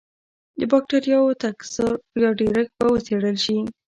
د 0.59 0.61
بکټریاوو 0.71 1.39
تکثر 1.43 1.91
یا 2.21 2.29
ډېرښت 2.39 2.71
به 2.79 2.85
وڅېړل 2.91 3.37
شي. 3.45 3.57